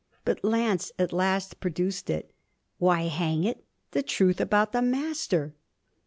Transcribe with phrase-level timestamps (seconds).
[0.25, 2.33] But Lance at last produced it.
[2.79, 5.53] 'Why, hang it, the truth about the Master.'